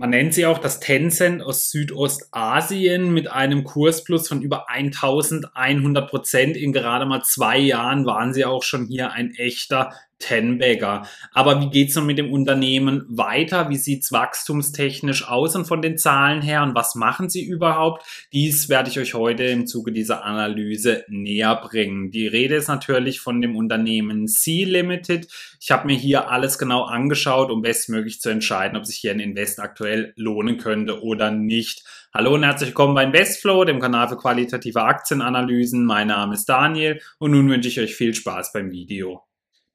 Man 0.00 0.10
nennt 0.10 0.32
sie 0.32 0.46
auch 0.46 0.58
das 0.58 0.78
Tencent 0.78 1.42
aus 1.42 1.72
Südostasien 1.72 3.12
mit 3.12 3.32
einem 3.32 3.64
Kursplus 3.64 4.28
von 4.28 4.42
über 4.42 4.70
1100 4.70 6.08
Prozent. 6.08 6.56
In 6.56 6.72
gerade 6.72 7.04
mal 7.04 7.24
zwei 7.24 7.58
Jahren 7.58 8.06
waren 8.06 8.32
sie 8.32 8.44
auch 8.44 8.62
schon 8.62 8.86
hier 8.86 9.10
ein 9.10 9.34
echter 9.34 9.92
Tenbagger. 10.18 11.06
Aber 11.32 11.60
wie 11.60 11.70
geht's 11.70 11.94
nun 11.94 12.06
mit 12.06 12.18
dem 12.18 12.32
Unternehmen 12.32 13.04
weiter? 13.08 13.68
Wie 13.70 13.76
sieht's 13.76 14.12
wachstumstechnisch 14.12 15.28
aus 15.28 15.54
und 15.54 15.66
von 15.66 15.82
den 15.82 15.96
Zahlen 15.96 16.42
her? 16.42 16.62
Und 16.62 16.74
was 16.74 16.94
machen 16.94 17.28
sie 17.28 17.44
überhaupt? 17.44 18.04
Dies 18.32 18.68
werde 18.68 18.90
ich 18.90 18.98
euch 18.98 19.14
heute 19.14 19.44
im 19.44 19.66
Zuge 19.66 19.92
dieser 19.92 20.24
Analyse 20.24 21.04
näher 21.08 21.56
bringen. 21.56 22.10
Die 22.10 22.26
Rede 22.26 22.56
ist 22.56 22.68
natürlich 22.68 23.20
von 23.20 23.40
dem 23.40 23.56
Unternehmen 23.56 24.26
C 24.26 24.64
Limited. 24.64 25.28
Ich 25.60 25.70
habe 25.70 25.86
mir 25.86 25.96
hier 25.96 26.30
alles 26.30 26.58
genau 26.58 26.84
angeschaut, 26.84 27.50
um 27.50 27.62
bestmöglich 27.62 28.20
zu 28.20 28.28
entscheiden, 28.28 28.76
ob 28.76 28.86
sich 28.86 28.96
hier 28.96 29.12
ein 29.12 29.20
Invest 29.20 29.60
aktuell 29.60 30.12
lohnen 30.16 30.58
könnte 30.58 31.02
oder 31.02 31.30
nicht. 31.30 31.84
Hallo 32.12 32.34
und 32.34 32.42
herzlich 32.42 32.70
willkommen 32.70 32.94
bei 32.94 33.04
Investflow, 33.04 33.64
dem 33.64 33.80
Kanal 33.80 34.08
für 34.08 34.16
qualitative 34.16 34.82
Aktienanalysen. 34.82 35.84
Mein 35.84 36.08
Name 36.08 36.34
ist 36.34 36.48
Daniel 36.48 37.00
und 37.18 37.30
nun 37.30 37.48
wünsche 37.48 37.68
ich 37.68 37.78
euch 37.78 37.94
viel 37.94 38.14
Spaß 38.14 38.52
beim 38.52 38.70
Video. 38.70 39.27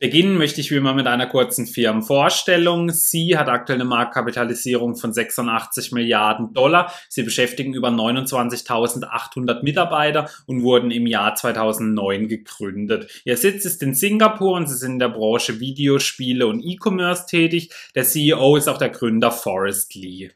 Beginnen 0.04 0.38
möchte 0.38 0.60
ich 0.60 0.70
wie 0.70 0.76
immer 0.76 0.94
mit 0.94 1.08
einer 1.08 1.28
kurzen 1.28 1.66
Firmenvorstellung. 1.66 2.90
Sie 2.90 3.38
hat 3.38 3.48
aktuell 3.48 3.78
eine 3.80 3.86
Marktkapitalisierung 3.86 4.98
von 4.98 5.14
86 5.14 5.94
Milliarden 5.94 6.54
Dollar. 6.54 6.92
Sie 7.08 7.24
beschäftigen 7.24 7.74
über 7.74 7.88
29.800 7.88 9.64
Mitarbeiter 9.64 10.30
und 10.46 10.62
wurden 10.62 10.92
im 10.92 11.08
Jahr 11.08 11.36
2009 11.36 12.28
gegründet. 12.28 13.22
Ihr 13.24 13.38
Sitz 13.38 13.64
ist 13.64 13.82
in 13.82 13.94
Singapur 13.94 14.58
und 14.58 14.68
sie 14.68 14.76
sind 14.76 14.92
in 14.92 15.00
der 15.00 15.08
Branche 15.08 15.62
Videospiele 15.62 16.48
und 16.48 16.62
E-Commerce 16.62 17.26
tätig. 17.26 17.70
Der 17.96 18.04
CEO 18.04 18.58
ist 18.58 18.68
auch 18.68 18.80
der 18.80 18.90
Gründer 18.90 19.32
Forrest 19.32 19.96
Lee. 19.96 20.32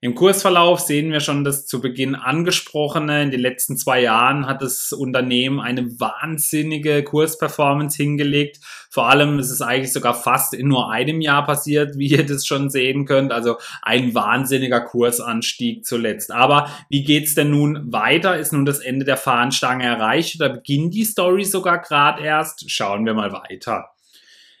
Im 0.00 0.14
Kursverlauf 0.14 0.78
sehen 0.78 1.10
wir 1.10 1.18
schon 1.18 1.42
das 1.42 1.66
zu 1.66 1.80
Beginn 1.80 2.14
angesprochene. 2.14 3.24
In 3.24 3.32
den 3.32 3.40
letzten 3.40 3.76
zwei 3.76 4.00
Jahren 4.00 4.46
hat 4.46 4.62
das 4.62 4.92
Unternehmen 4.92 5.58
eine 5.58 5.98
wahnsinnige 5.98 7.02
Kursperformance 7.02 7.96
hingelegt. 7.96 8.60
Vor 8.90 9.08
allem 9.08 9.40
ist 9.40 9.50
es 9.50 9.60
eigentlich 9.60 9.92
sogar 9.92 10.14
fast 10.14 10.54
in 10.54 10.68
nur 10.68 10.92
einem 10.92 11.20
Jahr 11.20 11.44
passiert, 11.44 11.98
wie 11.98 12.10
ihr 12.10 12.24
das 12.24 12.46
schon 12.46 12.70
sehen 12.70 13.06
könnt. 13.06 13.32
Also 13.32 13.56
ein 13.82 14.14
wahnsinniger 14.14 14.82
Kursanstieg 14.82 15.84
zuletzt. 15.84 16.30
Aber 16.30 16.70
wie 16.88 17.02
geht's 17.02 17.34
denn 17.34 17.50
nun 17.50 17.92
weiter? 17.92 18.38
Ist 18.38 18.52
nun 18.52 18.66
das 18.66 18.78
Ende 18.78 19.04
der 19.04 19.16
Fahnenstange 19.16 19.84
erreicht 19.84 20.36
oder 20.36 20.50
beginnt 20.50 20.94
die 20.94 21.04
Story 21.04 21.44
sogar 21.44 21.80
gerade 21.82 22.22
erst? 22.22 22.70
Schauen 22.70 23.04
wir 23.04 23.14
mal 23.14 23.32
weiter. 23.32 23.90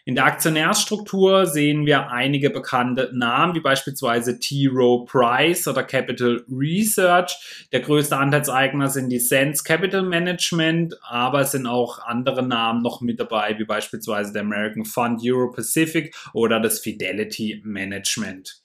In 0.08 0.14
der 0.14 0.24
Aktionärsstruktur 0.24 1.44
sehen 1.44 1.84
wir 1.84 2.08
einige 2.08 2.48
bekannte 2.48 3.10
Namen, 3.12 3.54
wie 3.54 3.60
beispielsweise 3.60 4.38
T. 4.38 4.66
Rowe 4.66 5.04
Price 5.04 5.68
oder 5.68 5.82
Capital 5.82 6.46
Research. 6.50 7.68
Der 7.72 7.80
größte 7.80 8.16
Anteilseigner 8.16 8.88
sind 8.88 9.10
die 9.10 9.18
Sense 9.18 9.62
Capital 9.62 10.02
Management, 10.02 10.96
aber 11.02 11.42
es 11.42 11.50
sind 11.50 11.66
auch 11.66 11.98
andere 12.06 12.42
Namen 12.42 12.80
noch 12.80 13.02
mit 13.02 13.20
dabei, 13.20 13.58
wie 13.58 13.66
beispielsweise 13.66 14.32
der 14.32 14.40
American 14.40 14.86
Fund 14.86 15.20
Euro 15.22 15.50
Pacific 15.50 16.16
oder 16.32 16.58
das 16.58 16.80
Fidelity 16.80 17.60
Management. 17.66 18.62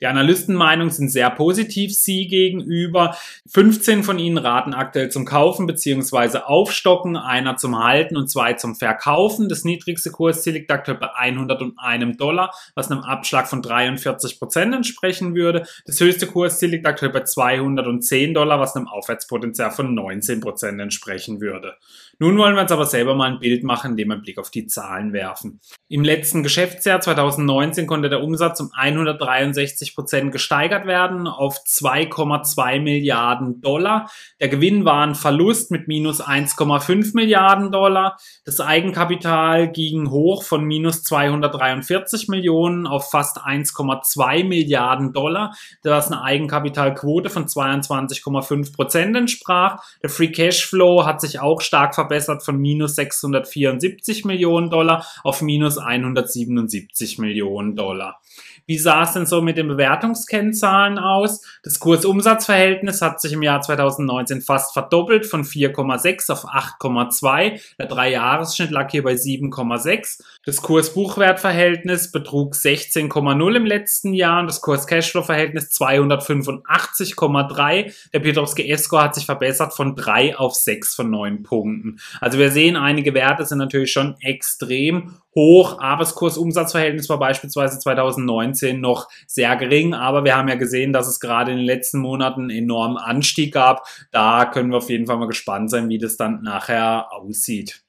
Die 0.00 0.06
Analystenmeinungen 0.06 0.90
sind 0.90 1.08
sehr 1.10 1.30
positiv 1.30 1.94
sie 1.94 2.26
gegenüber. 2.26 3.16
15 3.48 4.02
von 4.02 4.18
ihnen 4.18 4.38
raten 4.38 4.74
aktuell 4.74 5.10
zum 5.10 5.24
Kaufen 5.24 5.66
bzw. 5.66 6.38
Aufstocken, 6.38 7.16
einer 7.16 7.56
zum 7.56 7.82
Halten 7.82 8.16
und 8.16 8.28
zwei 8.28 8.54
zum 8.54 8.74
Verkaufen. 8.74 9.48
Das 9.48 9.64
niedrigste 9.64 10.10
Kursziel 10.10 10.54
liegt 10.54 10.70
aktuell 10.70 10.98
bei 10.98 11.14
101 11.14 12.16
Dollar, 12.16 12.52
was 12.74 12.90
einem 12.90 13.00
Abschlag 13.00 13.48
von 13.48 13.62
43 13.62 14.38
Prozent 14.38 14.74
entsprechen 14.74 15.34
würde. 15.34 15.66
Das 15.86 16.00
höchste 16.00 16.26
Kursziel 16.26 16.70
liegt 16.70 16.86
aktuell 16.86 17.12
bei 17.12 17.22
210 17.22 18.34
Dollar, 18.34 18.60
was 18.60 18.76
einem 18.76 18.88
Aufwärtspotenzial 18.88 19.70
von 19.70 19.94
19 19.94 20.40
Prozent 20.40 20.80
entsprechen 20.80 21.40
würde. 21.40 21.74
Nun 22.18 22.38
wollen 22.38 22.54
wir 22.54 22.62
uns 22.62 22.72
aber 22.72 22.86
selber 22.86 23.14
mal 23.14 23.30
ein 23.30 23.40
Bild 23.40 23.62
machen, 23.62 23.90
indem 23.90 24.08
wir 24.08 24.14
einen 24.14 24.22
Blick 24.22 24.38
auf 24.38 24.50
die 24.50 24.66
Zahlen 24.66 25.12
werfen. 25.12 25.60
Im 25.88 26.02
letzten 26.02 26.42
Geschäftsjahr 26.42 27.00
2019 27.00 27.86
konnte 27.86 28.08
der 28.08 28.22
Umsatz 28.22 28.58
um 28.60 28.70
163 28.74 29.85
Prozent 29.94 30.32
gesteigert 30.32 30.86
werden 30.86 31.26
auf 31.26 31.58
2,2 31.58 32.80
Milliarden 32.80 33.60
Dollar. 33.60 34.10
Der 34.40 34.48
Gewinn 34.48 34.84
war 34.84 35.06
ein 35.06 35.14
Verlust 35.14 35.70
mit 35.70 35.88
minus 35.88 36.22
1,5 36.22 37.14
Milliarden 37.14 37.70
Dollar. 37.70 38.18
Das 38.44 38.60
Eigenkapital 38.60 39.70
ging 39.70 40.10
hoch 40.10 40.42
von 40.42 40.64
minus 40.64 41.02
243 41.04 42.28
Millionen 42.28 42.86
auf 42.86 43.10
fast 43.10 43.38
1,2 43.38 44.44
Milliarden 44.44 45.12
Dollar, 45.12 45.54
was 45.82 46.10
eine 46.10 46.22
Eigenkapitalquote 46.22 47.30
von 47.30 47.46
22,5 47.46 48.74
Prozent 48.74 49.16
entsprach. 49.16 49.82
Der 50.02 50.10
Free 50.10 50.32
Cashflow 50.32 51.04
hat 51.04 51.20
sich 51.20 51.40
auch 51.40 51.60
stark 51.60 51.94
verbessert 51.94 52.44
von 52.44 52.58
minus 52.58 52.96
674 52.96 54.24
Millionen 54.24 54.70
Dollar 54.70 55.06
auf 55.22 55.42
minus 55.42 55.78
177 55.78 57.18
Millionen 57.18 57.76
Dollar. 57.76 58.20
Wie 58.66 58.78
sah 58.78 59.02
es 59.04 59.12
denn 59.12 59.26
so 59.26 59.42
mit 59.42 59.56
den 59.56 59.68
Bewertungskennzahlen 59.68 60.98
aus? 60.98 61.42
Das 61.62 61.78
Kursumsatzverhältnis 61.78 63.00
hat 63.00 63.20
sich 63.20 63.32
im 63.32 63.44
Jahr 63.44 63.60
2019 63.60 64.42
fast 64.42 64.72
verdoppelt 64.72 65.24
von 65.24 65.44
4,6 65.44 66.32
auf 66.32 66.46
8,2. 66.46 67.60
Der 67.78 67.86
Dreijahresschnitt 67.86 68.72
lag 68.72 68.90
hier 68.90 69.04
bei 69.04 69.14
7,6. 69.14 70.24
Das 70.44 70.62
Kurs-Buchwert-Verhältnis 70.62 72.10
betrug 72.10 72.54
16,0 72.54 73.54
im 73.54 73.66
letzten 73.66 74.14
Jahr 74.14 74.40
und 74.40 74.48
das 74.48 74.60
Kurs-Cashflow-Verhältnis 74.60 75.70
285,3. 75.70 77.94
Der 78.12 78.18
Piotrowski 78.18 78.68
F-Score 78.68 79.04
hat 79.04 79.14
sich 79.14 79.26
verbessert 79.26 79.74
von 79.74 79.94
3 79.94 80.38
auf 80.38 80.54
6 80.54 80.96
von 80.96 81.08
9 81.10 81.44
Punkten. 81.44 82.00
Also 82.20 82.38
wir 82.38 82.50
sehen, 82.50 82.76
einige 82.76 83.14
Werte 83.14 83.46
sind 83.46 83.58
natürlich 83.58 83.92
schon 83.92 84.16
extrem 84.20 85.20
hoch, 85.36 85.78
aber 85.78 86.00
das 86.00 86.16
Kursumsatzverhältnis 86.16 87.08
war 87.08 87.18
beispielsweise 87.18 87.78
2019 87.78 88.80
noch 88.80 89.08
sehr 89.28 89.54
gering, 89.56 89.94
aber 89.94 90.24
wir 90.24 90.36
haben 90.36 90.48
ja 90.48 90.56
gesehen, 90.56 90.92
dass 90.92 91.06
es 91.06 91.20
gerade 91.20 91.52
in 91.52 91.58
den 91.58 91.66
letzten 91.66 92.00
Monaten 92.00 92.42
einen 92.42 92.50
enormen 92.50 92.96
Anstieg 92.96 93.54
gab. 93.54 93.86
Da 94.10 94.46
können 94.46 94.70
wir 94.70 94.78
auf 94.78 94.90
jeden 94.90 95.06
Fall 95.06 95.18
mal 95.18 95.28
gespannt 95.28 95.70
sein, 95.70 95.88
wie 95.88 95.98
das 95.98 96.16
dann 96.16 96.42
nachher 96.42 97.12
aussieht. 97.12 97.85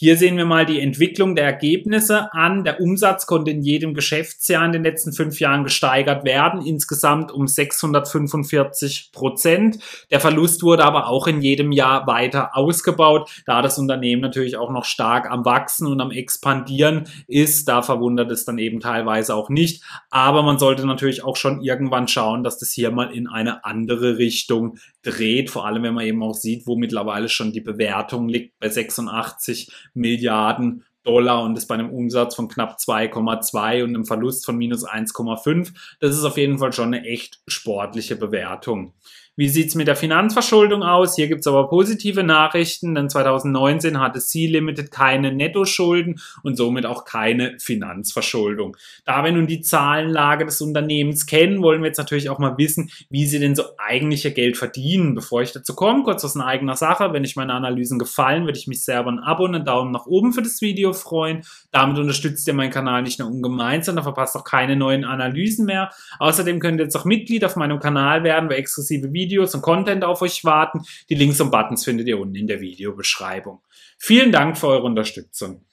Hier 0.00 0.16
sehen 0.16 0.36
wir 0.36 0.46
mal 0.46 0.64
die 0.64 0.78
Entwicklung 0.78 1.34
der 1.34 1.44
Ergebnisse 1.44 2.32
an. 2.32 2.62
Der 2.62 2.80
Umsatz 2.80 3.26
konnte 3.26 3.50
in 3.50 3.62
jedem 3.62 3.94
Geschäftsjahr 3.94 4.64
in 4.64 4.70
den 4.70 4.84
letzten 4.84 5.12
fünf 5.12 5.40
Jahren 5.40 5.64
gesteigert 5.64 6.24
werden, 6.24 6.64
insgesamt 6.64 7.32
um 7.32 7.48
645 7.48 9.10
Prozent. 9.10 9.80
Der 10.12 10.20
Verlust 10.20 10.62
wurde 10.62 10.84
aber 10.84 11.08
auch 11.08 11.26
in 11.26 11.42
jedem 11.42 11.72
Jahr 11.72 12.06
weiter 12.06 12.56
ausgebaut, 12.56 13.28
da 13.44 13.60
das 13.60 13.76
Unternehmen 13.76 14.22
natürlich 14.22 14.56
auch 14.56 14.70
noch 14.70 14.84
stark 14.84 15.28
am 15.28 15.44
Wachsen 15.44 15.88
und 15.88 16.00
am 16.00 16.12
Expandieren 16.12 17.08
ist. 17.26 17.66
Da 17.66 17.82
verwundert 17.82 18.30
es 18.30 18.44
dann 18.44 18.58
eben 18.58 18.78
teilweise 18.78 19.34
auch 19.34 19.50
nicht. 19.50 19.82
Aber 20.10 20.44
man 20.44 20.60
sollte 20.60 20.86
natürlich 20.86 21.24
auch 21.24 21.34
schon 21.34 21.60
irgendwann 21.60 22.06
schauen, 22.06 22.44
dass 22.44 22.60
das 22.60 22.70
hier 22.70 22.92
mal 22.92 23.10
in 23.12 23.26
eine 23.26 23.64
andere 23.64 24.16
Richtung 24.16 24.78
dreht. 25.02 25.50
Vor 25.50 25.66
allem, 25.66 25.82
wenn 25.82 25.94
man 25.94 26.04
eben 26.04 26.22
auch 26.22 26.34
sieht, 26.34 26.68
wo 26.68 26.76
mittlerweile 26.76 27.28
schon 27.28 27.50
die 27.50 27.60
Bewertung 27.60 28.28
liegt 28.28 28.60
bei 28.60 28.68
86 28.68 29.72
Milliarden 29.98 30.84
Dollar 31.04 31.42
und 31.42 31.56
ist 31.56 31.66
bei 31.66 31.74
einem 31.74 31.90
Umsatz 31.90 32.34
von 32.34 32.48
knapp 32.48 32.76
2,2 32.78 33.82
und 33.82 33.90
einem 33.90 34.04
Verlust 34.04 34.44
von 34.44 34.56
minus 34.56 34.86
1,5. 34.86 35.72
Das 36.00 36.16
ist 36.16 36.24
auf 36.24 36.36
jeden 36.36 36.58
Fall 36.58 36.72
schon 36.72 36.92
eine 36.92 37.04
echt 37.06 37.40
sportliche 37.46 38.16
Bewertung. 38.16 38.94
Wie 39.38 39.48
sieht's 39.48 39.76
mit 39.76 39.86
der 39.86 39.94
Finanzverschuldung 39.94 40.82
aus? 40.82 41.14
Hier 41.14 41.28
gibt's 41.28 41.46
aber 41.46 41.68
positive 41.68 42.24
Nachrichten, 42.24 42.96
denn 42.96 43.08
2019 43.08 44.00
hatte 44.00 44.18
C-Limited 44.18 44.90
keine 44.90 45.30
Nettoschulden 45.30 46.20
und 46.42 46.56
somit 46.56 46.84
auch 46.84 47.04
keine 47.04 47.56
Finanzverschuldung. 47.60 48.76
Da 49.04 49.22
wir 49.22 49.30
nun 49.30 49.46
die 49.46 49.60
Zahlenlage 49.60 50.44
des 50.44 50.60
Unternehmens 50.60 51.24
kennen, 51.26 51.62
wollen 51.62 51.82
wir 51.82 51.86
jetzt 51.86 51.98
natürlich 51.98 52.30
auch 52.30 52.40
mal 52.40 52.58
wissen, 52.58 52.90
wie 53.10 53.26
sie 53.26 53.38
denn 53.38 53.54
so 53.54 53.62
eigentlich 53.78 54.24
ihr 54.24 54.32
Geld 54.32 54.56
verdienen. 54.56 55.14
Bevor 55.14 55.40
ich 55.40 55.52
dazu 55.52 55.72
komme, 55.76 56.02
kurz 56.02 56.24
aus 56.24 56.36
eigener 56.36 56.74
Sache. 56.74 57.12
Wenn 57.12 57.22
euch 57.22 57.36
meine 57.36 57.52
Analysen 57.52 58.00
gefallen, 58.00 58.44
würde 58.44 58.58
ich 58.58 58.66
mich 58.66 58.84
sehr 58.84 59.02
über 59.02 59.12
ein 59.12 59.20
Abo 59.20 59.44
und 59.44 59.54
einen 59.54 59.64
Daumen 59.64 59.92
nach 59.92 60.06
oben 60.06 60.32
für 60.32 60.42
das 60.42 60.60
Video 60.60 60.92
freuen. 60.92 61.42
Damit 61.70 61.96
unterstützt 61.96 62.48
ihr 62.48 62.54
meinen 62.54 62.72
Kanal 62.72 63.02
nicht 63.02 63.20
nur 63.20 63.28
ungemein, 63.28 63.84
sondern 63.84 64.02
verpasst 64.02 64.34
auch 64.34 64.42
keine 64.42 64.74
neuen 64.74 65.04
Analysen 65.04 65.64
mehr. 65.64 65.90
Außerdem 66.18 66.58
könnt 66.58 66.80
ihr 66.80 66.86
jetzt 66.86 66.96
auch 66.96 67.04
Mitglied 67.04 67.44
auf 67.44 67.54
meinem 67.54 67.78
Kanal 67.78 68.24
werden, 68.24 68.50
wo 68.50 68.54
exklusive 68.54 69.12
Videos 69.12 69.27
Videos 69.28 69.54
und 69.54 69.62
Content 69.62 70.04
auf 70.04 70.22
euch 70.22 70.44
warten. 70.44 70.82
Die 71.10 71.14
Links 71.14 71.40
und 71.40 71.50
Buttons 71.50 71.84
findet 71.84 72.08
ihr 72.08 72.18
unten 72.18 72.34
in 72.34 72.46
der 72.46 72.60
Videobeschreibung. 72.60 73.60
Vielen 73.98 74.32
Dank 74.32 74.56
für 74.56 74.68
eure 74.68 74.84
Unterstützung. 74.84 75.64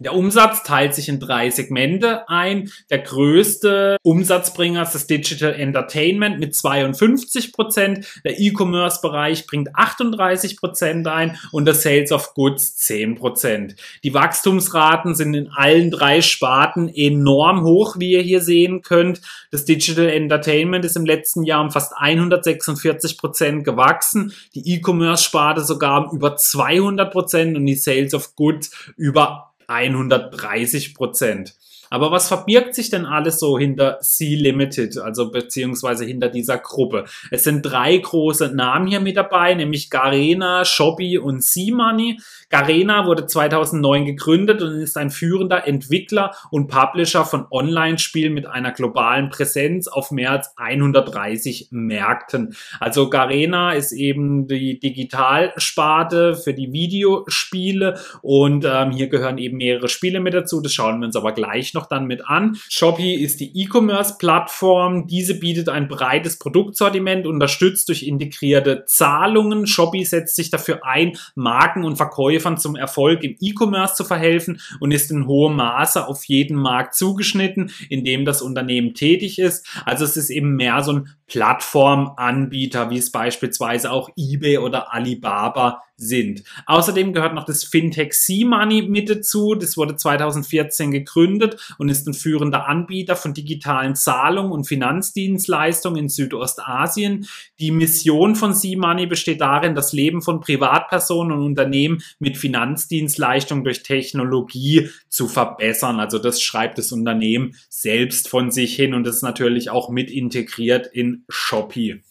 Der 0.00 0.14
Umsatz 0.14 0.62
teilt 0.62 0.94
sich 0.94 1.08
in 1.08 1.18
drei 1.18 1.50
Segmente 1.50 2.28
ein. 2.28 2.70
Der 2.88 3.00
größte 3.00 3.96
Umsatzbringer 4.02 4.82
ist 4.82 4.94
das 4.94 5.08
Digital 5.08 5.54
Entertainment 5.54 6.38
mit 6.38 6.54
52 6.54 7.52
Prozent. 7.52 8.06
Der 8.24 8.38
E-Commerce-Bereich 8.38 9.48
bringt 9.48 9.74
38 9.74 10.56
Prozent 10.56 11.08
ein 11.08 11.36
und 11.50 11.64
der 11.64 11.74
Sales 11.74 12.12
of 12.12 12.34
Goods 12.34 12.76
10 12.76 13.16
Prozent. 13.16 13.74
Die 14.04 14.14
Wachstumsraten 14.14 15.16
sind 15.16 15.34
in 15.34 15.48
allen 15.48 15.90
drei 15.90 16.22
Sparten 16.22 16.88
enorm 16.88 17.64
hoch, 17.64 17.96
wie 17.98 18.12
ihr 18.12 18.22
hier 18.22 18.40
sehen 18.40 18.82
könnt. 18.82 19.20
Das 19.50 19.64
Digital 19.64 20.10
Entertainment 20.10 20.84
ist 20.84 20.96
im 20.96 21.06
letzten 21.06 21.42
Jahr 21.42 21.60
um 21.60 21.72
fast 21.72 21.92
146 21.96 23.18
Prozent 23.18 23.64
gewachsen. 23.64 24.32
Die 24.54 24.74
E-Commerce-Sparte 24.74 25.64
sogar 25.64 26.04
um 26.04 26.16
über 26.16 26.36
200 26.36 27.10
Prozent 27.10 27.56
und 27.56 27.66
die 27.66 27.74
Sales 27.74 28.14
of 28.14 28.36
Goods 28.36 28.70
über 28.96 29.47
130 29.68 30.94
Prozent. 30.94 31.54
Aber 31.90 32.10
was 32.10 32.28
verbirgt 32.28 32.74
sich 32.74 32.90
denn 32.90 33.06
alles 33.06 33.40
so 33.40 33.58
hinter 33.58 33.98
C-Limited, 34.00 34.98
also 34.98 35.30
beziehungsweise 35.30 36.04
hinter 36.04 36.28
dieser 36.28 36.58
Gruppe? 36.58 37.04
Es 37.30 37.44
sind 37.44 37.62
drei 37.62 37.96
große 37.96 38.54
Namen 38.54 38.86
hier 38.86 39.00
mit 39.00 39.16
dabei, 39.16 39.54
nämlich 39.54 39.90
Garena, 39.90 40.64
Shopee 40.64 41.18
und 41.18 41.42
C-Money. 41.42 42.20
Garena 42.50 43.06
wurde 43.06 43.26
2009 43.26 44.04
gegründet 44.04 44.62
und 44.62 44.80
ist 44.80 44.96
ein 44.96 45.10
führender 45.10 45.66
Entwickler 45.66 46.34
und 46.50 46.68
Publisher 46.68 47.24
von 47.24 47.46
Online-Spielen 47.50 48.32
mit 48.32 48.46
einer 48.46 48.72
globalen 48.72 49.28
Präsenz 49.28 49.88
auf 49.88 50.10
mehr 50.10 50.32
als 50.32 50.56
130 50.56 51.68
Märkten. 51.70 52.54
Also 52.80 53.10
Garena 53.10 53.72
ist 53.72 53.92
eben 53.92 54.46
die 54.46 54.78
Digitalsparte 54.78 56.34
für 56.34 56.54
die 56.54 56.72
Videospiele 56.72 57.98
und 58.22 58.64
ähm, 58.64 58.90
hier 58.92 59.08
gehören 59.08 59.38
eben 59.38 59.58
mehrere 59.58 59.88
Spiele 59.88 60.20
mit 60.20 60.34
dazu. 60.34 60.60
Das 60.60 60.72
schauen 60.72 61.00
wir 61.00 61.06
uns 61.06 61.16
aber 61.16 61.32
gleich 61.32 61.74
noch 61.74 61.77
dann 61.86 62.06
mit 62.06 62.28
an. 62.28 62.56
Shopee 62.68 63.14
ist 63.14 63.40
die 63.40 63.62
E-Commerce-Plattform. 63.62 65.06
Diese 65.06 65.34
bietet 65.34 65.68
ein 65.68 65.88
breites 65.88 66.38
Produktsortiment, 66.38 67.26
unterstützt 67.26 67.88
durch 67.88 68.02
integrierte 68.02 68.84
Zahlungen. 68.86 69.66
Shopee 69.66 70.04
setzt 70.04 70.36
sich 70.36 70.50
dafür 70.50 70.84
ein, 70.84 71.16
Marken 71.34 71.84
und 71.84 71.96
Verkäufer 71.96 72.38
Verkäufern 72.38 72.56
zum 72.56 72.76
Erfolg 72.76 73.22
im 73.22 73.36
E-Commerce 73.40 73.94
zu 73.94 74.04
verhelfen 74.04 74.60
und 74.80 74.92
ist 74.92 75.10
in 75.10 75.26
hohem 75.26 75.56
Maße 75.56 76.06
auf 76.06 76.24
jeden 76.24 76.56
Markt 76.56 76.94
zugeschnitten, 76.94 77.70
in 77.88 78.04
dem 78.04 78.24
das 78.24 78.42
Unternehmen 78.42 78.94
tätig 78.94 79.38
ist. 79.38 79.66
Also 79.84 80.04
es 80.04 80.16
ist 80.16 80.30
eben 80.30 80.56
mehr 80.56 80.82
so 80.82 80.92
ein 80.92 81.08
Plattformanbieter, 81.26 82.90
wie 82.90 82.98
es 82.98 83.12
beispielsweise 83.12 83.92
auch 83.92 84.10
eBay 84.16 84.58
oder 84.58 84.92
Alibaba 84.92 85.82
sind. 85.98 86.44
Außerdem 86.66 87.12
gehört 87.12 87.34
noch 87.34 87.44
das 87.44 87.64
Fintech 87.64 88.12
C-Money 88.12 88.82
mit 88.82 89.10
dazu. 89.10 89.56
Das 89.56 89.76
wurde 89.76 89.96
2014 89.96 90.92
gegründet 90.92 91.74
und 91.76 91.88
ist 91.88 92.06
ein 92.06 92.14
führender 92.14 92.68
Anbieter 92.68 93.16
von 93.16 93.34
digitalen 93.34 93.96
Zahlungen 93.96 94.52
und 94.52 94.64
Finanzdienstleistungen 94.64 96.04
in 96.04 96.08
Südostasien. 96.08 97.26
Die 97.58 97.72
Mission 97.72 98.36
von 98.36 98.54
C-Money 98.54 99.06
besteht 99.06 99.40
darin, 99.40 99.74
das 99.74 99.92
Leben 99.92 100.22
von 100.22 100.40
Privatpersonen 100.40 101.32
und 101.36 101.44
Unternehmen 101.44 102.00
mit 102.20 102.36
Finanzdienstleistungen 102.36 103.64
durch 103.64 103.82
Technologie 103.82 104.90
zu 105.08 105.26
verbessern. 105.26 105.98
Also 105.98 106.18
das 106.20 106.40
schreibt 106.40 106.78
das 106.78 106.92
Unternehmen 106.92 107.56
selbst 107.68 108.28
von 108.28 108.52
sich 108.52 108.76
hin 108.76 108.94
und 108.94 109.04
das 109.04 109.16
ist 109.16 109.22
natürlich 109.22 109.70
auch 109.70 109.90
mit 109.90 110.12
integriert 110.12 110.86
in 110.86 111.24
Shopee. 111.28 112.02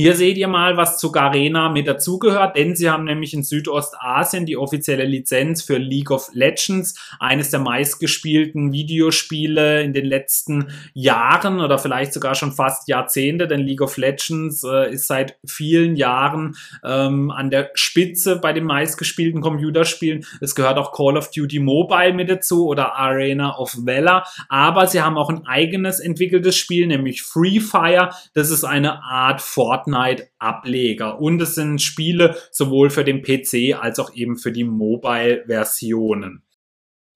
Hier 0.00 0.14
seht 0.14 0.38
ihr 0.38 0.46
mal, 0.46 0.76
was 0.76 0.96
zu 0.96 1.10
Garena 1.10 1.70
mit 1.70 1.88
dazugehört, 1.88 2.56
denn 2.56 2.76
sie 2.76 2.88
haben 2.88 3.02
nämlich 3.02 3.34
in 3.34 3.42
Südostasien 3.42 4.46
die 4.46 4.56
offizielle 4.56 5.04
Lizenz 5.04 5.60
für 5.60 5.76
League 5.76 6.12
of 6.12 6.30
Legends, 6.34 6.94
eines 7.18 7.50
der 7.50 7.58
meistgespielten 7.58 8.72
Videospiele 8.72 9.82
in 9.82 9.92
den 9.92 10.04
letzten 10.04 10.68
Jahren 10.94 11.60
oder 11.60 11.80
vielleicht 11.80 12.12
sogar 12.12 12.36
schon 12.36 12.52
fast 12.52 12.86
Jahrzehnte, 12.86 13.48
denn 13.48 13.58
League 13.58 13.80
of 13.80 13.96
Legends 13.96 14.62
äh, 14.62 14.92
ist 14.92 15.08
seit 15.08 15.36
vielen 15.44 15.96
Jahren 15.96 16.54
ähm, 16.84 17.32
an 17.32 17.50
der 17.50 17.72
Spitze 17.74 18.36
bei 18.36 18.52
den 18.52 18.66
meistgespielten 18.66 19.40
Computerspielen. 19.40 20.24
Es 20.40 20.54
gehört 20.54 20.78
auch 20.78 20.92
Call 20.92 21.16
of 21.16 21.32
Duty 21.32 21.58
Mobile 21.58 22.14
mit 22.14 22.30
dazu 22.30 22.68
oder 22.68 22.94
Arena 22.94 23.58
of 23.58 23.74
Valor, 23.76 24.22
aber 24.48 24.86
sie 24.86 25.02
haben 25.02 25.18
auch 25.18 25.28
ein 25.28 25.44
eigenes 25.48 25.98
entwickeltes 25.98 26.56
Spiel, 26.56 26.86
nämlich 26.86 27.22
Free 27.22 27.58
Fire. 27.58 28.10
Das 28.34 28.50
ist 28.50 28.62
eine 28.62 29.02
Art 29.02 29.40
Fortnite 29.40 29.87
Fortnite-Ableger. 29.88 31.20
Und 31.20 31.40
es 31.40 31.54
sind 31.54 31.80
Spiele 31.80 32.36
sowohl 32.50 32.90
für 32.90 33.04
den 33.04 33.22
PC 33.22 33.78
als 33.80 33.98
auch 33.98 34.14
eben 34.14 34.36
für 34.36 34.52
die 34.52 34.64
Mobile-Versionen. 34.64 36.42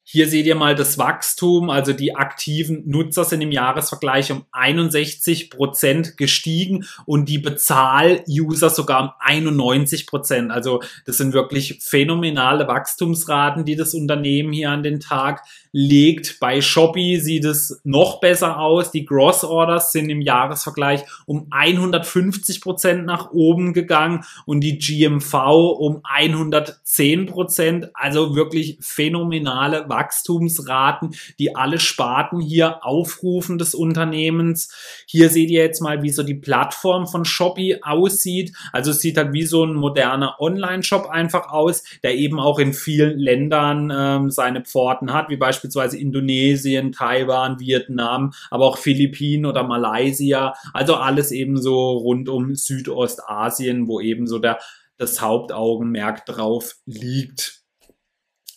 Hier 0.04 0.28
seht 0.28 0.46
ihr 0.46 0.56
mal 0.56 0.74
das 0.74 0.98
Wachstum, 0.98 1.70
also 1.70 1.92
die 1.92 2.16
aktiven 2.16 2.82
Nutzer 2.86 3.24
sind 3.24 3.40
im 3.40 3.52
Jahresvergleich 3.52 4.32
um 4.32 4.44
61 4.50 5.48
Prozent 5.48 6.16
gestiegen 6.16 6.84
und 7.06 7.28
die 7.28 7.38
Bezahl-User 7.38 8.68
sogar 8.68 9.02
um 9.02 9.10
91 9.20 10.08
Prozent. 10.08 10.50
Also 10.50 10.82
das 11.06 11.18
sind 11.18 11.34
wirklich 11.34 11.78
phänomenale 11.80 12.66
Wachstumsraten, 12.66 13.64
die 13.64 13.76
das 13.76 13.94
Unternehmen 13.94 14.52
hier 14.52 14.70
an 14.70 14.82
den 14.82 14.98
Tag 14.98 15.42
legt. 15.70 16.38
Bei 16.40 16.60
Shopee 16.60 17.18
sieht 17.18 17.44
es 17.44 17.80
noch 17.84 18.20
besser 18.20 18.58
aus. 18.58 18.90
Die 18.90 19.04
Gross 19.04 19.44
Orders 19.44 19.92
sind 19.92 20.10
im 20.10 20.20
Jahresvergleich 20.20 21.02
um 21.26 21.46
150 21.50 22.60
Prozent 22.60 23.06
nach 23.06 23.30
oben 23.30 23.72
gegangen 23.72 24.24
und 24.46 24.60
die 24.60 24.78
GMV 24.78 25.34
um 25.78 26.00
110 26.02 27.26
Prozent. 27.26 27.90
Also 27.94 28.34
wirklich 28.34 28.78
phänomenale 28.80 29.88
Wachstumsraten, 29.92 31.14
die 31.38 31.54
alle 31.54 31.78
Sparten 31.78 32.40
hier 32.40 32.84
aufrufen 32.84 33.58
des 33.58 33.74
Unternehmens. 33.74 35.04
Hier 35.06 35.28
seht 35.28 35.50
ihr 35.50 35.62
jetzt 35.62 35.80
mal, 35.80 36.02
wie 36.02 36.10
so 36.10 36.24
die 36.24 36.34
Plattform 36.34 37.06
von 37.06 37.24
Shopee 37.24 37.78
aussieht. 37.82 38.56
Also 38.72 38.90
es 38.90 39.00
sieht 39.00 39.16
halt 39.16 39.32
wie 39.32 39.44
so 39.44 39.64
ein 39.64 39.74
moderner 39.74 40.40
Online-Shop 40.40 41.08
einfach 41.08 41.50
aus, 41.52 41.84
der 42.02 42.16
eben 42.16 42.40
auch 42.40 42.58
in 42.58 42.72
vielen 42.72 43.18
Ländern 43.18 43.92
ähm, 43.94 44.30
seine 44.30 44.64
Pforten 44.64 45.12
hat, 45.12 45.28
wie 45.28 45.36
beispielsweise 45.36 45.98
Indonesien, 45.98 46.92
Taiwan, 46.92 47.60
Vietnam, 47.60 48.32
aber 48.50 48.66
auch 48.66 48.78
Philippinen 48.78 49.46
oder 49.46 49.62
Malaysia. 49.62 50.54
Also 50.72 50.96
alles 50.96 51.30
eben 51.30 51.60
so 51.60 51.92
rund 51.92 52.28
um 52.28 52.54
Südostasien, 52.54 53.86
wo 53.86 54.00
eben 54.00 54.26
so 54.26 54.38
der 54.38 54.58
das 54.98 55.20
Hauptaugenmerk 55.20 56.24
drauf 56.26 56.76
liegt. 56.86 57.61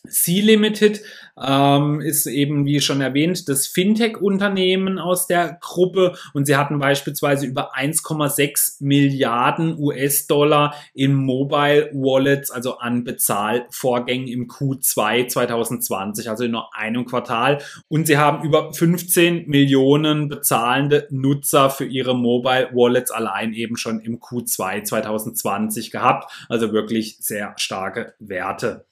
C-Limited 0.08 1.02
ähm, 1.42 2.00
ist 2.00 2.26
eben, 2.28 2.66
wie 2.66 2.80
schon 2.80 3.02
erwähnt, 3.02 3.50
das 3.50 3.68
Fintech-Unternehmen 3.68 5.00
aus 5.00 5.28
der 5.28 5.58
Gruppe 5.60 6.16
und 6.34 6.46
sie 6.46 6.56
hatten 6.56 6.80
beispielsweise 6.80 7.46
über 7.46 7.76
1,6 7.76 8.78
Milliarden 8.80 9.78
US-Dollar 9.78 10.74
in 10.94 11.14
Mobile 11.14 11.90
Wallets, 11.94 12.52
also 12.52 12.78
an 12.78 13.04
Bezahlvorgängen 13.04 14.28
im 14.28 14.48
Q2 14.48 15.28
2020, 15.28 16.30
also 16.30 16.46
in 16.46 16.52
nur 16.52 16.74
einem 16.76 17.06
Quartal. 17.06 17.60
Und 17.90 18.08
sie 18.08 18.18
haben 18.18 18.46
über 18.46 18.72
15 18.74 19.48
Millionen 19.48 20.30
bezahlende 20.30 21.08
Nutzer 21.12 21.70
für 21.70 21.86
ihre 21.86 22.16
Mobile 22.16 22.70
Wallets 22.74 23.12
allein 23.12 23.54
eben 23.54 23.76
schon 23.76 24.00
im 24.00 24.20
Q2 24.20 24.84
2020 24.84 25.92
gehabt. 25.92 26.32
Also 26.48 26.72
wirklich 26.72 27.18
sehr 27.20 27.54
starke 27.58 28.14
Werte. 28.20 28.86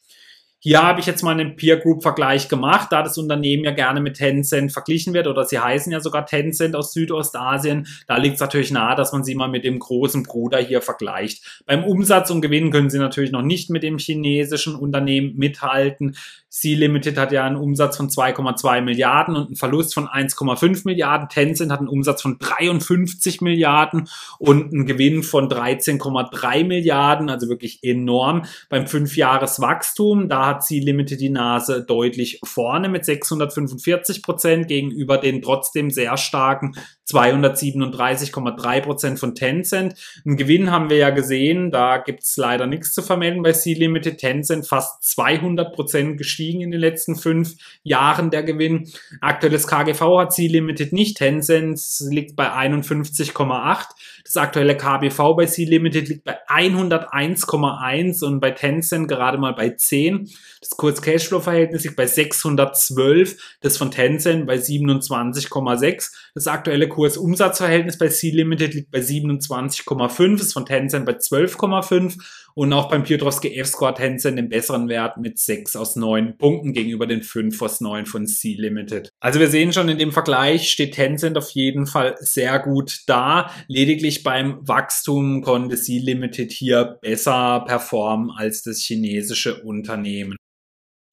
Hier 0.66 0.82
habe 0.82 1.02
ich 1.02 1.06
jetzt 1.06 1.24
mal 1.24 1.32
einen 1.32 1.58
Peer 1.58 1.76
Group 1.76 2.04
Vergleich 2.04 2.48
gemacht, 2.48 2.88
da 2.90 3.04
das 3.04 3.18
Unternehmen 3.18 3.66
ja 3.66 3.72
gerne 3.72 4.00
mit 4.00 4.16
Tencent 4.16 4.72
verglichen 4.72 5.14
wird 5.14 5.28
oder 5.28 5.44
sie 5.44 5.60
heißen 5.60 5.92
ja 5.92 6.00
sogar 6.00 6.26
Tencent 6.26 6.74
aus 6.74 6.94
Südostasien. 6.94 7.86
Da 8.08 8.16
liegt 8.16 8.36
es 8.36 8.40
natürlich 8.40 8.72
nahe, 8.72 8.96
dass 8.96 9.12
man 9.12 9.26
sie 9.26 9.36
mal 9.36 9.50
mit 9.50 9.66
dem 9.66 9.78
großen 9.78 10.24
Bruder 10.24 10.60
hier 10.60 10.82
vergleicht. 10.82 11.44
Beim 11.66 11.84
Umsatz 11.84 12.30
und 12.30 12.40
Gewinn 12.40 12.72
können 12.72 12.90
sie 12.90 12.98
natürlich 12.98 13.34
noch 13.34 13.42
nicht 13.42 13.72
mit 13.72 13.84
dem 13.84 13.98
chinesischen 13.98 14.76
Unternehmen 14.76 15.36
mithalten. 15.36 16.16
Sea 16.48 16.78
Limited 16.78 17.18
hat 17.18 17.34
ja 17.34 17.44
einen 17.44 17.58
Umsatz 17.58 17.98
von 17.98 18.10
2,2 18.10 18.82
Milliarden 18.82 19.36
und 19.36 19.48
einen 19.48 19.56
Verlust 19.58 19.94
von 19.94 20.08
1,5 20.08 20.84
Milliarden. 20.86 21.28
Tencent 21.28 21.74
hat 21.74 21.80
einen 21.80 21.90
Umsatz 21.90 22.22
von 22.22 22.38
53 22.40 23.42
Milliarden 23.42 24.08
und 24.38 24.72
einen 24.72 24.86
Gewinn 24.86 25.24
von 25.24 25.50
13,3 25.50 26.64
Milliarden, 26.64 27.30
also 27.30 27.50
wirklich 27.50 27.84
enorm. 27.84 28.44
Beim 28.70 28.86
5-Jahres-Wachstum, 28.86 30.30
da 30.30 30.53
hat 30.54 30.64
Sea 30.64 30.84
Limited 30.84 31.20
die 31.20 31.30
Nase 31.30 31.84
deutlich 31.84 32.40
vorne 32.44 32.90
mit 32.90 33.06
645 33.06 34.22
Prozent 34.22 34.68
gegenüber 34.68 35.18
den 35.18 35.42
trotzdem 35.42 35.90
sehr 35.90 36.18
starken 36.18 36.76
237,3 37.14 38.82
Prozent 38.82 39.20
von 39.20 39.36
Tencent. 39.36 39.96
Ein 40.26 40.38
Gewinn 40.38 40.72
haben 40.72 40.90
wir 40.90 40.98
ja 40.98 41.12
gesehen, 41.12 41.72
da 41.72 41.98
gibt's 41.98 42.38
leider 42.38 42.66
nichts 42.66 42.94
zu 42.94 43.02
vermelden 43.02 43.44
bei 43.44 43.54
C-Limited. 43.54 44.18
Tencent 44.18 44.68
fast 44.68 45.04
200 45.04 45.74
Prozent 45.74 46.18
gestiegen 46.18 46.62
in 46.62 46.72
den 46.72 46.80
letzten 46.80 47.16
fünf 47.16 47.56
Jahren 47.84 48.32
der 48.32 48.44
Gewinn. 48.44 48.92
Aktuelles 49.22 49.68
KGV 49.68 50.20
hat 50.20 50.34
C-Limited 50.34 50.94
nicht. 50.94 51.18
Tencent 51.18 51.80
liegt 52.10 52.36
bei 52.36 52.52
51,8. 52.52 53.86
Das 54.24 54.38
aktuelle 54.38 54.78
KBV 54.78 55.36
bei 55.36 55.46
C-Limited 55.46 56.08
liegt 56.08 56.24
bei 56.24 56.38
101,1 56.48 58.24
und 58.24 58.40
bei 58.40 58.52
Tencent 58.52 59.08
gerade 59.08 59.38
mal 59.38 59.54
bei 59.54 59.70
10. 59.70 60.30
Das 60.62 60.72
Kurs-Cashflow-Verhältnis 60.78 61.84
liegt 61.84 61.98
bei 61.98 62.08
612. 62.08 63.58
Das 63.62 63.78
von 63.78 63.92
Tencent 63.92 64.48
bei 64.48 64.56
27,6. 64.56 66.12
Das 66.34 66.48
aktuelle 66.48 66.88
Kurs-Umsatzverhältnis 67.04 67.98
bei 67.98 68.08
C-Limited 68.08 68.74
liegt 68.74 68.92
bei 68.92 69.00
27,5. 69.00 70.38
Das 70.38 70.54
von 70.54 70.66
Tencent 70.66 71.06
bei 71.06 71.12
12,5. 71.12 72.18
Und 72.56 72.72
auch 72.72 72.88
beim 72.88 73.04
Piotrowski 73.04 73.58
F-Score 73.58 73.94
Tencent 73.94 74.38
den 74.38 74.48
besseren 74.48 74.88
Wert 74.88 75.18
mit 75.18 75.38
6 75.38 75.76
aus 75.76 75.98
9 75.98 76.38
Punkten 76.38 76.72
gegenüber 76.72 77.06
den 77.06 77.22
5 77.22 77.62
aus 77.62 77.82
9 77.82 78.06
von 78.06 78.26
C-Limited. 78.26 79.10
Also 79.20 79.42
wir 79.42 79.50
sehen 79.50 79.74
schon 79.74 79.90
in 79.90 79.98
dem 79.98 80.14
Vergleich 80.14 80.70
steht 80.70 80.94
Tencent 80.94 81.38
auf 81.38 81.50
jeden 81.50 81.88
Fall 81.88 82.16
sehr 82.20 82.58
gut 82.60 83.02
da. 83.08 83.52
Lediglich 83.68 84.24
beim 84.24 84.66
Wachstum 84.66 85.42
konnte 85.42 85.76
C-Limited 85.76 86.54
hier 86.54 87.00
besser 87.02 87.66
performen 87.68 88.32
als 88.32 88.64
das 88.64 88.80
chinesische 88.80 89.62
Unternehmen. 89.64 90.38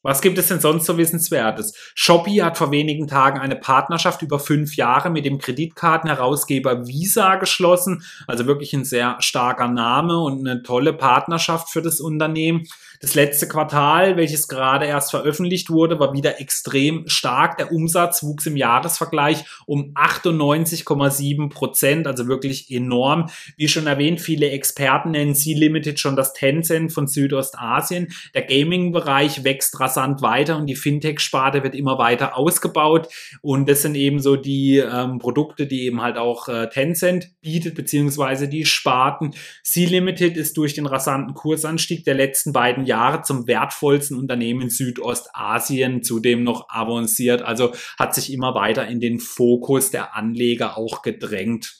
Was 0.02 0.22
gibt 0.22 0.38
es 0.38 0.48
denn 0.48 0.60
sonst 0.60 0.86
so 0.86 0.96
Wissenswertes? 0.96 1.74
Shopee 1.94 2.42
hat 2.42 2.56
vor 2.56 2.70
wenigen 2.70 3.06
Tagen 3.06 3.38
eine 3.38 3.54
Partnerschaft 3.54 4.22
über 4.22 4.38
fünf 4.38 4.76
Jahre 4.76 5.10
mit 5.10 5.26
dem 5.26 5.36
Kreditkartenherausgeber 5.36 6.86
Visa 6.86 7.36
geschlossen. 7.36 8.02
Also 8.26 8.46
wirklich 8.46 8.72
ein 8.72 8.86
sehr 8.86 9.16
starker 9.20 9.68
Name 9.68 10.18
und 10.18 10.48
eine 10.48 10.62
tolle 10.62 10.94
Partnerschaft 10.94 11.68
für 11.68 11.82
das 11.82 12.00
Unternehmen. 12.00 12.66
Das 13.02 13.14
letzte 13.14 13.46
Quartal, 13.46 14.16
welches 14.16 14.48
gerade 14.48 14.86
erst 14.86 15.10
veröffentlicht 15.10 15.68
wurde, 15.68 16.00
war 16.00 16.14
wieder 16.14 16.40
extrem 16.40 17.06
stark. 17.06 17.58
Der 17.58 17.70
Umsatz 17.72 18.22
wuchs 18.22 18.46
im 18.46 18.56
Jahresvergleich 18.56 19.44
um 19.66 19.92
98,7 19.94 21.50
Prozent, 21.50 22.06
also 22.06 22.26
wirklich 22.26 22.70
enorm. 22.70 23.30
Wie 23.56 23.68
schon 23.68 23.86
erwähnt, 23.86 24.20
viele 24.20 24.50
Experten 24.50 25.10
nennen 25.10 25.34
C-Limited 25.34 26.00
schon 26.00 26.16
das 26.16 26.32
Tencent 26.32 26.92
von 26.92 27.06
Südostasien. 27.06 28.08
Der 28.34 28.42
Gaming-Bereich 28.42 29.44
wächst 29.44 29.78
rasant 29.78 29.89
weiter 29.96 30.56
und 30.56 30.66
die 30.66 30.76
Fintech-Sparte 30.76 31.62
wird 31.62 31.74
immer 31.74 31.98
weiter 31.98 32.36
ausgebaut. 32.36 33.08
Und 33.42 33.68
das 33.68 33.82
sind 33.82 33.94
eben 33.94 34.20
so 34.20 34.36
die 34.36 34.78
ähm, 34.78 35.18
Produkte, 35.18 35.66
die 35.66 35.82
eben 35.82 36.02
halt 36.02 36.16
auch 36.16 36.48
äh, 36.48 36.68
Tencent 36.68 37.30
bietet, 37.40 37.74
beziehungsweise 37.74 38.48
die 38.48 38.64
Sparten. 38.64 39.34
C-Limited 39.64 40.36
ist 40.36 40.56
durch 40.56 40.74
den 40.74 40.86
rasanten 40.86 41.34
Kursanstieg 41.34 42.04
der 42.04 42.14
letzten 42.14 42.52
beiden 42.52 42.84
Jahre 42.84 43.22
zum 43.22 43.46
wertvollsten 43.46 44.16
Unternehmen 44.16 44.62
in 44.62 44.70
Südostasien, 44.70 46.02
zudem 46.02 46.44
noch 46.44 46.68
avanciert, 46.68 47.42
also 47.42 47.72
hat 47.98 48.14
sich 48.14 48.32
immer 48.32 48.54
weiter 48.54 48.86
in 48.86 49.00
den 49.00 49.20
Fokus 49.20 49.90
der 49.90 50.16
Anleger 50.16 50.76
auch 50.76 51.02
gedrängt. 51.02 51.79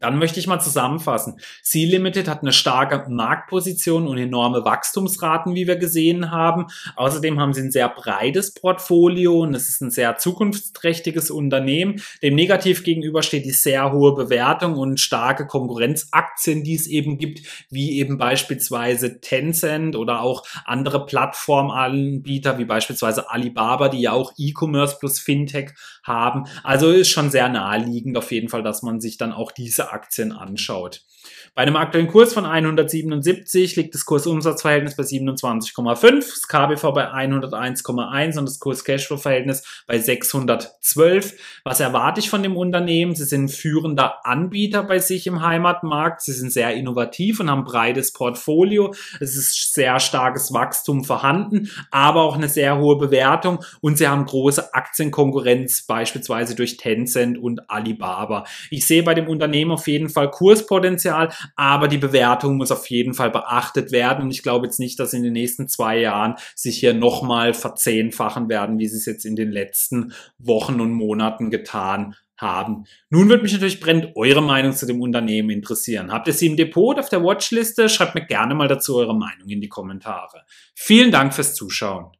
Dann 0.00 0.18
möchte 0.18 0.38
ich 0.38 0.46
mal 0.46 0.60
zusammenfassen. 0.60 1.40
C-Limited 1.62 2.28
hat 2.28 2.42
eine 2.42 2.52
starke 2.52 3.08
Marktposition 3.08 4.06
und 4.06 4.18
enorme 4.18 4.64
Wachstumsraten, 4.64 5.54
wie 5.54 5.66
wir 5.66 5.76
gesehen 5.76 6.30
haben. 6.30 6.66
Außerdem 6.96 7.40
haben 7.40 7.54
sie 7.54 7.62
ein 7.62 7.70
sehr 7.70 7.88
breites 7.88 8.52
Portfolio 8.52 9.40
und 9.40 9.54
es 9.54 9.70
ist 9.70 9.80
ein 9.80 9.90
sehr 9.90 10.18
zukunftsträchtiges 10.18 11.30
Unternehmen. 11.30 12.02
Dem 12.22 12.34
negativ 12.34 12.84
gegenüber 12.84 13.22
steht 13.22 13.46
die 13.46 13.50
sehr 13.50 13.90
hohe 13.92 14.14
Bewertung 14.14 14.76
und 14.76 15.00
starke 15.00 15.46
Konkurrenzaktien, 15.46 16.64
die 16.64 16.74
es 16.74 16.86
eben 16.86 17.16
gibt, 17.16 17.40
wie 17.70 17.98
eben 17.98 18.18
beispielsweise 18.18 19.20
Tencent 19.20 19.96
oder 19.96 20.20
auch 20.20 20.44
andere 20.64 21.06
Plattformanbieter, 21.06 22.58
wie 22.58 22.66
beispielsweise 22.66 23.30
Alibaba, 23.30 23.88
die 23.88 24.02
ja 24.02 24.12
auch 24.12 24.32
E-Commerce 24.36 24.96
plus 25.00 25.18
Fintech 25.18 25.70
haben. 26.02 26.44
Also 26.62 26.90
ist 26.90 27.08
schon 27.08 27.30
sehr 27.30 27.48
naheliegend 27.48 28.16
auf 28.16 28.30
jeden 28.32 28.48
Fall, 28.48 28.62
dass 28.62 28.82
man 28.82 29.00
sich 29.00 29.16
dann 29.16 29.32
auch 29.32 29.50
diese 29.52 29.77
Aktien 29.86 30.32
anschaut. 30.32 31.00
Bei 31.58 31.62
einem 31.62 31.74
aktuellen 31.74 32.06
Kurs 32.06 32.34
von 32.34 32.46
177 32.46 33.74
liegt 33.74 33.92
das 33.92 34.04
Kursumsatzverhältnis 34.04 34.94
bei 34.94 35.02
27,5, 35.02 36.18
das 36.20 36.46
KBV 36.46 36.92
bei 36.92 37.10
101,1 37.12 38.38
und 38.38 38.48
das 38.48 38.60
Kurs-Cashflow-Verhältnis 38.60 39.82
bei 39.88 39.98
612. 39.98 41.34
Was 41.64 41.80
erwarte 41.80 42.20
ich 42.20 42.30
von 42.30 42.44
dem 42.44 42.56
Unternehmen? 42.56 43.16
Sie 43.16 43.24
sind 43.24 43.50
führender 43.50 44.24
Anbieter 44.24 44.84
bei 44.84 45.00
sich 45.00 45.26
im 45.26 45.42
Heimatmarkt. 45.42 46.22
Sie 46.22 46.30
sind 46.30 46.52
sehr 46.52 46.74
innovativ 46.74 47.40
und 47.40 47.50
haben 47.50 47.64
breites 47.64 48.12
Portfolio. 48.12 48.94
Es 49.18 49.34
ist 49.34 49.74
sehr 49.74 49.98
starkes 49.98 50.52
Wachstum 50.52 51.02
vorhanden, 51.02 51.72
aber 51.90 52.22
auch 52.22 52.36
eine 52.36 52.48
sehr 52.48 52.78
hohe 52.78 52.98
Bewertung 52.98 53.64
und 53.80 53.98
sie 53.98 54.06
haben 54.06 54.26
große 54.26 54.74
Aktienkonkurrenz, 54.74 55.82
beispielsweise 55.88 56.54
durch 56.54 56.76
Tencent 56.76 57.36
und 57.36 57.68
Alibaba. 57.68 58.44
Ich 58.70 58.86
sehe 58.86 59.02
bei 59.02 59.14
dem 59.14 59.26
Unternehmen 59.26 59.72
auf 59.72 59.88
jeden 59.88 60.08
Fall 60.08 60.30
Kurspotenzial, 60.30 61.30
aber 61.56 61.88
die 61.88 61.98
Bewertung 61.98 62.56
muss 62.56 62.70
auf 62.70 62.88
jeden 62.90 63.14
Fall 63.14 63.30
beachtet 63.30 63.92
werden. 63.92 64.24
Und 64.24 64.30
ich 64.30 64.42
glaube 64.42 64.66
jetzt 64.66 64.80
nicht, 64.80 64.98
dass 64.98 65.12
in 65.12 65.22
den 65.22 65.32
nächsten 65.32 65.68
zwei 65.68 65.98
Jahren 65.98 66.34
sich 66.54 66.78
hier 66.78 66.94
nochmal 66.94 67.54
verzehnfachen 67.54 68.48
werden, 68.48 68.78
wie 68.78 68.88
sie 68.88 68.96
es 68.96 69.06
jetzt 69.06 69.24
in 69.24 69.36
den 69.36 69.50
letzten 69.50 70.12
Wochen 70.38 70.80
und 70.80 70.92
Monaten 70.92 71.50
getan 71.50 72.14
haben. 72.36 72.84
Nun 73.10 73.28
würde 73.28 73.42
mich 73.42 73.52
natürlich 73.52 73.80
brennend 73.80 74.12
eure 74.14 74.42
Meinung 74.42 74.72
zu 74.72 74.86
dem 74.86 75.00
Unternehmen 75.00 75.50
interessieren. 75.50 76.12
Habt 76.12 76.28
ihr 76.28 76.32
sie 76.32 76.46
im 76.46 76.56
Depot 76.56 76.98
auf 76.98 77.08
der 77.08 77.22
Watchliste? 77.22 77.88
Schreibt 77.88 78.14
mir 78.14 78.26
gerne 78.26 78.54
mal 78.54 78.68
dazu 78.68 78.96
eure 78.96 79.16
Meinung 79.16 79.48
in 79.48 79.60
die 79.60 79.68
Kommentare. 79.68 80.44
Vielen 80.74 81.10
Dank 81.10 81.34
fürs 81.34 81.54
Zuschauen. 81.54 82.17